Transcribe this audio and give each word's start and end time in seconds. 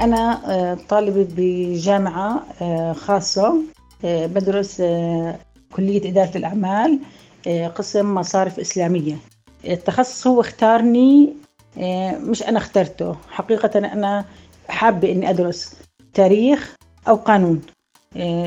أنا 0.00 0.40
آه، 0.52 0.78
طالبة 0.88 1.26
بجامعة 1.36 2.44
آه، 2.62 2.92
خاصة 2.92 3.54
آه، 4.04 4.26
بدرس 4.26 4.82
كلية 5.72 6.10
إدارة 6.10 6.36
الأعمال 6.36 6.98
قسم 7.74 8.14
مصارف 8.14 8.60
إسلامية. 8.60 9.16
التخصص 9.64 10.26
هو 10.26 10.40
اختارني 10.40 11.32
مش 12.28 12.42
أنا 12.42 12.58
اخترته. 12.58 13.16
حقيقة 13.30 13.78
أنا 13.78 14.24
حابة 14.68 15.12
إني 15.12 15.30
أدرس 15.30 15.76
تاريخ 16.14 16.74
أو 17.08 17.14
قانون. 17.14 17.60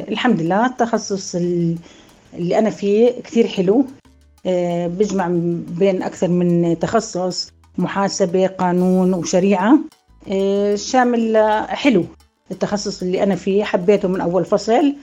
الحمد 0.10 0.42
لله 0.42 0.66
التخصص 0.66 1.36
اللي 1.36 2.60
أنا 2.60 2.70
فيه 2.70 3.22
كثير 3.24 3.48
حلو. 3.48 3.86
بجمع 4.86 5.28
بين 5.80 6.04
أكثر 6.04 6.28
من 6.28 6.80
تخصص 6.80 7.52
محاسبة 7.78 8.48
قانون 8.48 9.14
وشريعة. 9.14 9.80
شامل 10.76 11.38
حلو 11.70 12.06
التخصص 12.52 13.02
اللي 13.02 13.24
أنا 13.24 13.36
فيه 13.36 13.64
حبيته 13.64 14.08
من 14.08 14.22
أول 14.22 14.46
فصل 14.46 14.96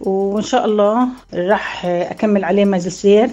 وإن 0.00 0.42
شاء 0.42 0.64
الله 0.64 1.08
راح 1.34 1.86
أكمل 1.86 2.44
عليه 2.44 2.64
ماجستير 2.64 3.30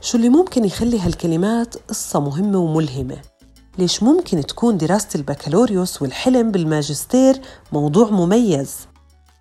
شو 0.00 0.18
اللي 0.18 0.28
ممكن 0.28 0.64
يخلي 0.64 1.00
هالكلمات 1.00 1.74
قصة 1.88 2.20
مهمة 2.20 2.58
وملهمة؟ 2.58 3.16
ليش 3.78 4.02
ممكن 4.02 4.40
تكون 4.40 4.76
دراسة 4.76 5.08
البكالوريوس 5.14 6.02
والحلم 6.02 6.50
بالماجستير 6.50 7.40
موضوع 7.72 8.10
مميز؟ 8.10 8.76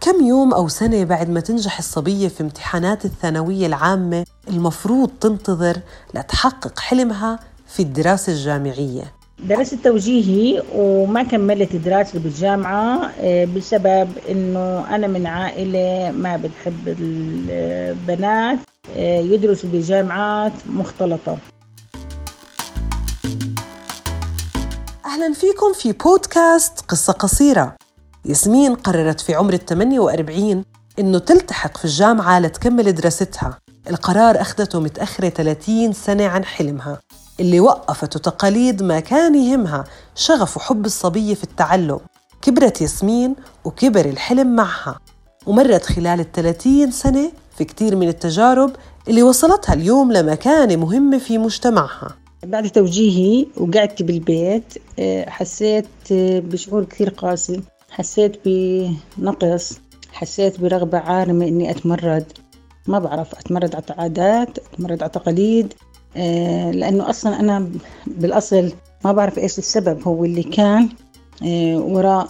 كم 0.01 0.25
يوم 0.25 0.53
أو 0.53 0.67
سنة 0.67 1.03
بعد 1.03 1.29
ما 1.29 1.39
تنجح 1.39 1.77
الصبية 1.77 2.27
في 2.27 2.41
امتحانات 2.43 3.05
الثانوية 3.05 3.67
العامة 3.67 4.25
المفروض 4.48 5.09
تنتظر 5.21 5.77
لتحقق 6.13 6.79
حلمها 6.79 7.39
في 7.67 7.80
الدراسة 7.80 8.31
الجامعية؟ 8.34 9.13
درست 9.40 9.76
توجيهي 9.76 10.63
وما 10.76 11.23
كملت 11.23 11.76
دراستي 11.76 12.20
بالجامعة 12.20 13.12
آه، 13.20 13.46
بسبب 13.46 14.10
إنه 14.29 14.96
أنا 14.96 15.07
من 15.07 15.27
عائلة 15.27 16.12
ما 16.12 16.38
بتحب 16.38 16.95
البنات 16.99 18.60
آه، 18.98 19.20
يدرسوا 19.21 19.70
بجامعات 19.70 20.51
مختلطة. 20.70 21.38
أهلا 25.05 25.34
فيكم 25.34 25.73
في 25.73 25.91
بودكاست 25.91 26.82
قصة 26.82 27.13
قصيرة. 27.13 27.76
ياسمين 28.26 28.76
قررت 28.76 29.21
في 29.21 29.35
عمر 29.35 29.54
ال 29.54 29.65
48 29.65 30.63
إنه 30.99 31.20
تلتحق 31.20 31.77
في 31.77 31.85
الجامعة 31.85 32.40
لتكمل 32.40 32.91
دراستها. 32.95 33.60
القرار 33.90 34.41
أخذته 34.41 34.79
متأخرة 34.79 35.29
30 35.29 35.93
سنة 35.93 36.27
عن 36.27 36.45
حلمها. 36.45 36.99
اللي 37.40 37.60
وقفته 37.60 38.20
تقاليد 38.20 38.84
ما 38.84 38.99
كان 38.99 39.35
يهمها 39.35 39.84
شغف 40.16 40.57
وحب 40.57 40.85
الصبية 40.85 41.34
في 41.34 41.44
التعلم. 41.44 41.99
كبرت 42.41 42.82
ياسمين 42.82 43.35
وكبر 43.66 44.05
الحلم 44.05 44.55
معها 44.55 44.99
ومرت 45.46 45.85
خلال 45.85 46.20
الثلاثين 46.20 46.91
سنة 46.91 47.32
في 47.57 47.63
كتير 47.63 47.96
من 47.96 48.07
التجارب 48.07 48.71
اللي 49.07 49.24
وصلتها 49.24 49.74
اليوم 49.74 50.12
لمكانة 50.12 50.76
مهمة 50.76 51.18
في 51.18 51.38
مجتمعها. 51.38 52.16
بعد 52.44 52.70
توجيهي 52.70 53.48
وقعدت 53.57 54.04
بالبيت 54.04 54.74
آه، 54.99 55.29
حسيت 55.29 55.88
آه، 56.12 56.40
بشعور 56.40 56.84
كثير 56.84 57.10
قاسي. 57.10 57.62
حسيت 57.90 58.41
بنقص 58.46 59.74
حسيت 60.12 60.60
برغبة 60.60 60.98
عارمة 60.98 61.48
إني 61.48 61.72
أتمرد. 61.72 62.26
ما 62.88 62.99
بعرف 62.99 63.35
أتمرد 63.35 63.76
على 63.76 63.84
عادات 63.98 64.57
أتمرد 64.57 65.03
على 65.03 65.12
تقاليد 65.12 65.74
لأنه 66.16 67.09
أصلا 67.09 67.40
أنا 67.40 67.69
بالأصل 68.08 68.72
ما 69.06 69.12
بعرف 69.12 69.38
إيش 69.38 69.58
السبب. 69.58 70.08
هو 70.08 70.25
اللي 70.25 70.44
كان 70.44 70.90
آه، 71.44 71.78
وراء 71.78 72.28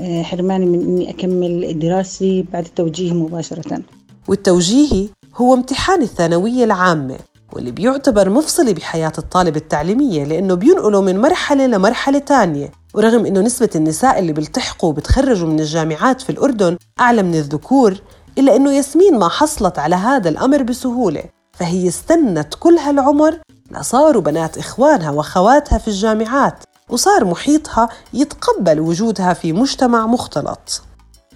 آه، 0.00 0.22
حرماني 0.22 0.66
من 0.66 0.80
إني 0.80 1.10
أكمل 1.10 1.78
دراستي 1.78 2.44
بعد 2.52 2.64
التوجيه 2.64 3.12
مباشرة. 3.12 3.82
والتوجيهي 4.28 5.08
هو 5.36 5.54
امتحان 5.54 6.02
الثانوية 6.02 6.64
العامة 6.64 7.16
واللي 7.52 7.70
بيعتبر 7.70 8.30
مفصلي 8.30 8.74
بحياة 8.74 9.12
الطالب 9.18 9.56
التعليمية 9.56 10.24
لأنه 10.24 10.54
بينقله 10.54 11.00
من 11.00 11.20
مرحلة 11.20 11.66
لمرحلة 11.66 12.18
تانية. 12.18 12.70
ورغم 12.94 13.26
أنه 13.26 13.40
نسبة 13.40 13.70
النساء 13.74 14.18
اللي 14.18 14.32
بيلتحقوا 14.32 14.90
وبتخرجوا 14.90 15.48
من 15.48 15.60
الجامعات 15.60 16.20
في 16.20 16.30
الأردن 16.30 16.76
أعلى 17.00 17.22
من 17.22 17.34
الذكور 17.34 18.00
إلا 18.38 18.56
أنه 18.56 18.72
ياسمين 18.72 19.18
ما 19.18 19.28
حصلت 19.28 19.78
على 19.78 19.96
هذا 19.96 20.28
الأمر 20.28 20.62
بسهولة. 20.62 21.22
فهي 21.58 21.88
استنت 21.88 22.54
كل 22.54 22.74
هالعمر 22.78 23.38
لصاروا 23.70 24.22
بنات 24.22 24.58
إخوانها 24.58 25.10
وأخواتها 25.10 25.78
في 25.78 25.88
الجامعات 25.88 26.54
وصار 26.90 27.24
محيطها 27.24 27.88
يتقبل 28.14 28.80
وجودها 28.80 29.32
في 29.34 29.52
مجتمع 29.52 30.06
مختلط. 30.06 30.82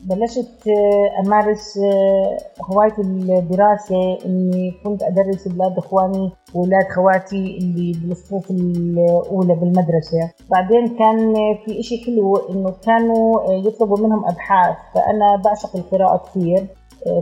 بلشت 0.03 0.69
آه، 0.69 1.27
أمارس 1.27 1.79
آه، 1.79 2.65
هواية 2.73 2.95
الدراسة 2.99 4.19
إني 4.27 4.75
كنت 4.85 5.03
أدرس 5.03 5.47
أولاد 5.47 5.79
إخواني 5.79 6.33
وأولاد 6.55 6.89
خواتي 6.95 7.59
اللي 7.59 7.93
بالصفوف 8.05 8.51
الأولى 8.51 9.55
بالمدرسة. 9.55 10.31
بعدين 10.51 10.99
كان 10.99 11.35
في 11.65 11.81
إشي 11.81 12.05
حلو 12.05 12.37
إنه 12.37 12.75
كانوا 12.87 13.41
آه، 13.41 13.63
يطلبوا 13.67 13.99
منهم 13.99 14.25
أبحاث 14.25 14.77
فأنا 14.95 15.43
بعشق 15.45 15.77
القراءة 15.77 16.25
كثير. 16.31 16.67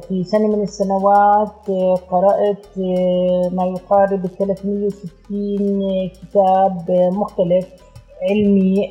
في 0.09 0.25
سنة 0.25 0.47
من 0.49 0.63
السنوات 0.63 1.71
قرأت 2.11 2.67
ما 3.53 3.65
يقارب 3.67 4.27
360 4.27 6.09
كتاب 6.09 6.91
مختلف 6.91 7.69
علمي 8.31 8.91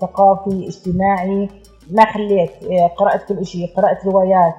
ثقافي 0.00 0.66
اجتماعي. 0.68 1.48
ما 1.90 2.04
خليت 2.04 2.50
قرأت 2.96 3.32
كل 3.32 3.46
شيء 3.46 3.66
قرأت 3.76 4.06
روايات. 4.06 4.54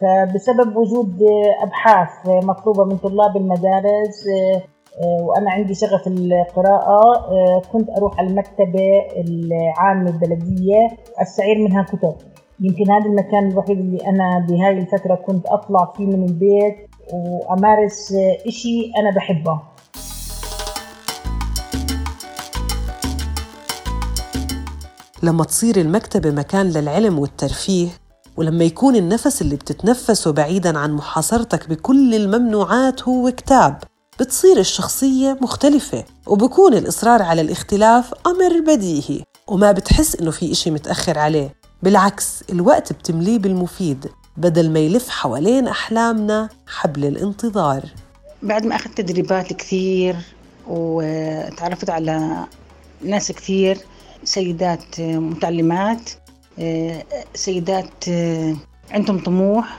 فبسبب 0.00 0.76
وجود 0.76 1.22
أبحاث 1.62 2.08
مطلوبة 2.26 2.84
من 2.84 2.96
طلاب 2.96 3.36
المدارس 3.36 4.24
وأنا 5.22 5.50
عندي 5.50 5.74
شغف 5.74 6.06
القراءة 6.06 7.02
كنت 7.72 7.90
أروح 7.90 8.18
على 8.18 8.28
المكتبة 8.28 9.02
العامة 9.16 10.10
البلدية 10.10 10.88
أستعير 11.22 11.58
منها 11.58 11.82
كتب. 11.82 12.14
يمكن 12.60 12.90
هذا 12.90 13.06
المكان 13.06 13.50
الوحيد 13.50 13.78
اللي 13.78 14.06
أنا 14.06 14.46
بهاي 14.48 14.78
الفترة 14.78 15.14
كنت 15.14 15.46
أطلع 15.46 15.92
فيه 15.96 16.06
من 16.06 16.24
البيت 16.24 16.76
وأمارس 17.12 18.12
إشي 18.46 18.92
أنا 18.98 19.10
بحبه. 19.16 19.60
لما 25.22 25.44
تصير 25.44 25.76
المكتبة 25.76 26.30
مكان 26.30 26.70
للعلم 26.70 27.18
والترفيه 27.18 27.88
ولما 28.36 28.64
يكون 28.64 28.96
النفس 28.96 29.42
اللي 29.42 29.56
بتتنفسه 29.56 30.32
بعيدا 30.32 30.78
عن 30.78 30.92
محاصرتك 30.92 31.68
بكل 31.68 32.14
الممنوعات 32.14 33.02
هو 33.02 33.30
كتاب 33.30 33.76
بتصير 34.20 34.58
الشخصية 34.58 35.38
مختلفة 35.40 36.04
وبكون 36.26 36.74
الإصرار 36.74 37.22
على 37.22 37.40
الاختلاف 37.40 38.14
أمر 38.26 38.60
بديهي 38.60 39.22
وما 39.48 39.72
بتحس 39.72 40.16
إنه 40.16 40.30
في 40.30 40.52
إشي 40.52 40.70
متأخر 40.70 41.18
عليه. 41.18 41.63
بالعكس 41.84 42.44
الوقت 42.50 42.92
بتمليه 42.92 43.38
بالمفيد 43.38 44.06
بدل 44.36 44.70
ما 44.70 44.78
يلف 44.78 45.08
حوالين 45.08 45.68
أحلامنا 45.68 46.48
حبل 46.66 47.04
الانتظار. 47.04 47.82
بعد 48.42 48.66
ما 48.66 48.76
أخذت 48.76 48.98
تدريبات 48.98 49.52
كثير 49.52 50.16
وتعرفت 50.66 51.90
على 51.90 52.46
ناس 53.02 53.32
كثير 53.32 53.78
سيدات 54.24 55.00
متعلمات 55.00 56.10
سيدات 57.34 58.08
عندهم 58.90 59.22
طموح 59.24 59.78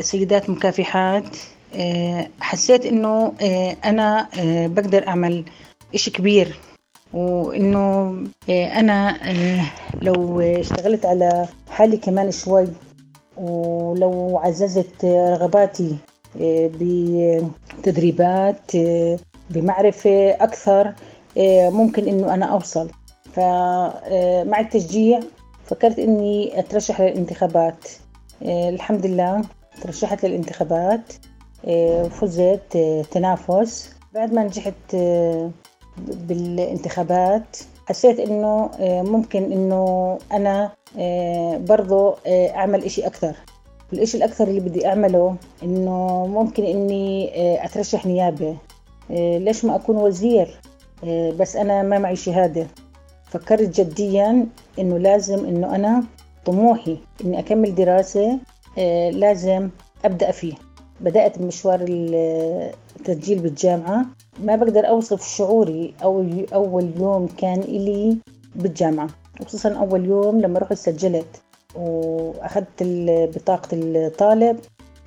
سيدات 0.00 0.50
مكافحات 0.50 1.36
حسيت 2.40 2.86
إنه 2.86 3.32
أنا 3.84 4.28
بقدر 4.66 5.08
أعمل 5.08 5.44
إشي 5.94 6.10
كبير. 6.10 6.56
وإنه 7.14 8.16
أنا 8.50 9.16
لو 10.02 10.40
اشتغلت 10.40 11.06
على 11.06 11.46
حالي 11.70 11.96
كمان 11.96 12.30
شوي 12.30 12.68
ولو 13.36 14.38
عززت 14.38 15.04
رغباتي 15.04 15.96
بتدريبات 17.78 18.70
بمعرفة 19.50 20.30
أكثر 20.30 20.92
ممكن 21.70 22.08
إنه 22.08 22.34
أنا 22.34 22.46
أوصل. 22.46 22.90
فمع 23.32 24.60
التشجيع 24.60 25.20
فكرت 25.64 25.98
إني 25.98 26.60
أترشح 26.60 27.00
للانتخابات. 27.00 27.88
الحمد 28.42 29.06
لله 29.06 29.42
ترشحت 29.82 30.24
للانتخابات 30.24 31.12
فزت 32.10 32.78
تنافس. 33.10 33.90
بعد 34.14 34.32
ما 34.32 34.44
نجحت 34.44 34.96
بالانتخابات. 35.98 37.56
حسيت 37.88 38.20
إنه 38.20 38.70
ممكن 38.80 39.52
إنه 39.52 40.18
أنا 40.32 40.72
برضو 41.58 42.14
أعمل 42.26 42.84
إشي 42.84 43.06
أكثر. 43.06 43.36
الإشي 43.92 44.16
الأكثر 44.16 44.48
اللي 44.48 44.60
بدي 44.60 44.86
أعمله 44.86 45.36
إنه 45.62 46.26
ممكن 46.26 46.64
إني 46.64 47.30
أترشح 47.64 48.06
نيابة. 48.06 48.56
ليش 49.10 49.64
ما 49.64 49.76
أكون 49.76 49.96
وزير؟ 49.96 50.60
آه، 51.04 51.30
بس 51.30 51.56
أنا 51.56 51.82
ما 51.82 51.98
معي 51.98 52.16
شهادة. 52.16 52.66
فكرت 53.24 53.80
جديا 53.80 54.46
إنه 54.78 54.98
لازم 54.98 55.44
إنه 55.46 55.76
أنا 55.76 56.04
طموحي 56.44 56.98
إني 57.24 57.38
أكمل 57.38 57.74
دراسة 57.74 58.38
آه، 58.78 59.10
لازم 59.10 59.68
أبدأ 60.04 60.30
فيه. 60.30 60.54
بدأت 61.00 61.40
مشوار 61.40 61.84
التسجيل 61.88 63.38
بالجامعة. 63.38 64.06
ما 64.40 64.56
بقدر 64.56 64.88
أوصف 64.88 65.28
شعوري 65.36 65.94
أول 66.02 66.46
أول 66.54 66.90
يوم 66.96 67.26
كان 67.26 67.60
إلي 67.60 68.16
بالجامعة 68.54 69.08
خصوصا 69.46 69.72
أول 69.72 70.04
يوم 70.06 70.40
لما 70.40 70.58
رحت 70.58 70.72
سجلت 70.72 71.42
وأخذت 71.74 72.82
بطاقة 73.36 73.68
الطالب 73.72 74.58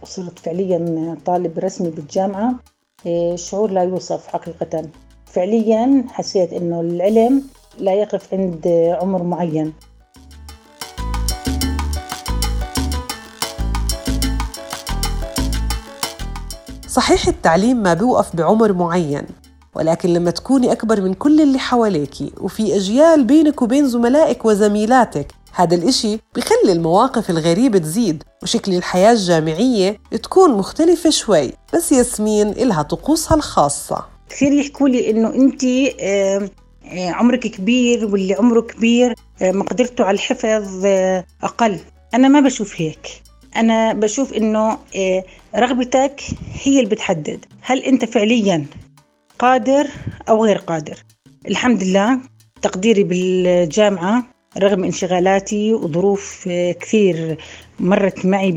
وصرت 0.03 0.39
فعليا 0.39 1.17
طالب 1.25 1.59
رسمي 1.59 1.89
بالجامعة 1.89 2.55
إيه، 3.05 3.35
شعور 3.35 3.71
لا 3.71 3.83
يوصف 3.83 4.27
حقيقة. 4.27 4.89
فعليا 5.25 6.03
حسيت 6.09 6.53
إنه 6.53 6.81
العلم 6.81 7.43
لا 7.79 7.93
يقف 7.93 8.33
عند 8.33 8.67
عمر 9.01 9.23
معين. 9.23 9.73
صحيح 16.95 17.27
التعليم 17.27 17.77
ما 17.77 17.93
بيوقف 17.93 18.35
بعمر 18.35 18.73
معين 18.73 19.25
ولكن 19.75 20.09
لما 20.09 20.31
تكوني 20.31 20.71
أكبر 20.71 21.01
من 21.01 21.13
كل 21.13 21.41
اللي 21.41 21.59
حواليكي 21.59 22.31
وفي 22.41 22.75
أجيال 22.75 23.23
بينك 23.23 23.61
وبين 23.61 23.87
زملائك 23.87 24.45
وزميلاتك 24.45 25.27
هذا 25.53 25.75
الإشي 25.75 26.19
بخلي 26.35 26.71
المواقف 26.71 27.29
الغريبة 27.29 27.79
تزيد 27.79 28.23
وشكل 28.43 28.73
الحياة 28.73 29.11
الجامعية 29.11 29.97
تكون 30.23 30.51
مختلفة 30.51 31.09
شوي 31.09 31.53
بس 31.73 31.91
ياسمين 31.91 32.49
إلها 32.49 32.81
طقوسها 32.81 33.35
الخاصة. 33.37 34.05
كثير 34.29 34.51
يحكوا 34.51 34.89
لي 34.89 35.09
إنه 35.09 35.29
أنت 35.33 35.63
عمرك 37.15 37.39
كبير 37.39 38.05
واللي 38.05 38.33
عمره 38.33 38.61
كبير 38.61 39.15
مقدرته 39.41 40.03
على 40.03 40.15
الحفظ 40.15 40.85
أقل. 41.43 41.79
أنا 42.13 42.27
ما 42.27 42.39
بشوف 42.39 42.81
هيك. 42.81 43.07
أنا 43.55 43.93
بشوف 43.93 44.33
إنه 44.33 44.77
رغبتك 45.55 46.21
هي 46.63 46.79
اللي 46.79 46.89
بتحدد 46.89 47.45
هل 47.61 47.79
أنت 47.79 48.05
فعليا 48.05 48.65
قادر 49.39 49.87
أو 50.29 50.45
غير 50.45 50.57
قادر. 50.57 51.03
الحمد 51.47 51.83
لله 51.83 52.19
تقديري 52.61 53.03
بالجامعة 53.03 54.23
رغم 54.57 54.83
انشغالاتي 54.83 55.73
وظروف 55.73 56.49
كثير 56.79 57.37
مرت 57.79 58.25
معي 58.25 58.55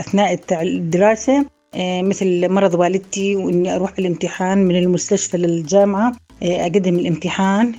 أثناء 0.00 0.40
الدراسة 0.52 1.46
مثل 1.76 2.48
مرض 2.48 2.74
والدتي 2.74 3.36
وإني 3.36 3.74
أروح 3.74 3.92
الامتحان 3.98 4.58
من 4.58 4.76
المستشفى 4.76 5.36
للجامعة 5.36 6.12
أقدم 6.42 6.98
الامتحان 6.98 7.72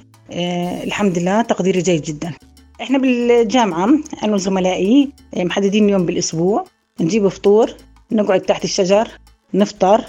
الحمد 0.83 1.19
لله 1.19 1.41
تقديري 1.41 1.81
جيد 1.81 2.01
جدا. 2.01 2.33
إحنا 2.81 2.97
بالجامعة 2.97 3.89
أنا 4.23 4.33
وزملائي 4.33 5.09
محددين 5.37 5.89
يوم 5.89 6.05
بالأسبوع. 6.05 6.65
نجيب 7.01 7.27
فطور 7.27 7.71
نقعد 8.11 8.41
تحت 8.41 8.63
الشجر 8.63 9.07
نفطر 9.53 10.01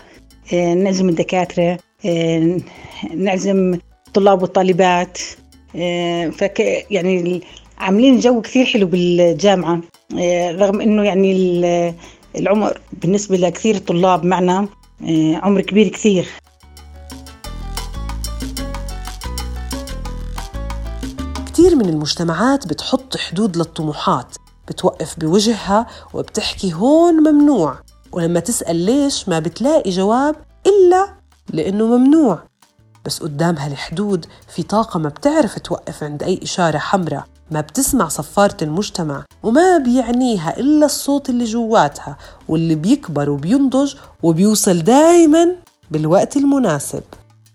نعزم 0.53 1.09
الدكاترة 1.09 1.79
نعزم 3.15 3.79
الطلاب 4.07 4.43
والطالبات 4.43 5.19
فك 6.39 6.87
يعني 6.91 7.43
عاملين 7.79 8.19
جو 8.19 8.41
كثير 8.41 8.67
حلو 8.67 8.87
بالجامعة 8.87 9.81
رغم 10.51 10.81
إنه 10.81 11.03
يعني 11.05 11.95
العمر 12.37 12.81
بالنسبة 12.93 13.37
لكثير 13.37 13.79
طلاب 13.79 14.25
معنا 14.25 14.69
عمر 15.43 15.61
كبير 15.61 15.89
كثير. 15.89 16.27
كثير 21.67 21.79
من 21.79 21.89
المجتمعات 21.89 22.67
بتحط 22.67 23.17
حدود 23.17 23.57
للطموحات 23.57 24.37
بتوقف 24.69 25.19
بوجهها 25.19 25.87
وبتحكي 26.15 26.73
هون 26.73 27.15
ممنوع. 27.15 27.79
ولما 28.13 28.41
تسأل 28.41 28.77
ليش 28.77 29.29
ما 29.29 29.39
بتلاقي 29.39 29.91
جواب 29.91 30.37
إلا 30.67 31.09
لأنه 31.53 31.85
ممنوع. 31.87 32.43
بس 33.05 33.23
قدام 33.23 33.57
هالحدود 33.57 34.27
في 34.49 34.63
طاقة 34.63 34.99
ما 34.99 35.09
بتعرف 35.09 35.59
توقف 35.59 36.03
عند 36.03 36.23
أي 36.23 36.41
إشارة 36.43 36.79
حمراء 36.79 37.25
ما 37.51 37.61
بتسمع 37.61 38.09
صفارة 38.09 38.57
المجتمع 38.63 39.25
وما 39.43 39.79
بيعنيها 39.79 40.61
إلا 40.61 40.87
الصوت 40.87 41.31
اللي 41.31 41.45
جواتها 41.45 42.17
واللي 42.49 42.75
بيكبر 42.75 43.31
وبينضج 43.31 43.95
وبيوصل 44.23 44.79
دايما 44.79 45.57
بالوقت 45.91 46.37
المناسب. 46.37 47.03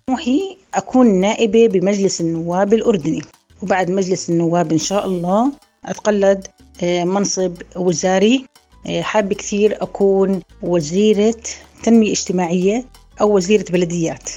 طموحي 0.08 0.58
أكون 0.74 1.22
نائبة 1.22 1.68
بمجلس 1.68 2.22
النواب 2.22 2.74
الأردني. 2.74 3.22
وبعد 3.62 3.92
مجلس 3.92 4.30
النواب 4.30 4.72
إن 4.72 4.78
شاء 4.78 5.06
الله 5.06 5.52
أتقلد 5.86 6.48
آه، 6.84 7.04
منصب 7.04 7.54
وزاري. 7.76 8.46
آه، 8.88 9.02
حابة 9.02 9.36
كثير 9.36 9.84
أكون 9.84 10.42
وزيرة 10.62 11.36
تنمية 11.84 12.12
اجتماعية 12.12 12.86
أو 13.22 13.36
وزيرة 13.36 13.66
بلديات. 13.72 14.30